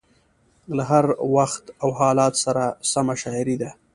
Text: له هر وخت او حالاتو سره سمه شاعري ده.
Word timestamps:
له 0.75 0.83
هر 0.91 1.05
وخت 1.35 1.63
او 1.83 1.89
حالاتو 1.99 2.41
سره 2.45 2.63
سمه 2.91 3.15
شاعري 3.21 3.55
ده. 3.61 3.69